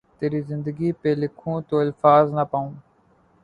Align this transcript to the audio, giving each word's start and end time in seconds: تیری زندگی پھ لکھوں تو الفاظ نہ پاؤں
تیری 0.19 0.41
زندگی 0.49 0.89
پھ 1.01 1.07
لکھوں 1.21 1.57
تو 1.67 1.75
الفاظ 1.79 2.25
نہ 2.33 2.43
پاؤں 2.51 2.71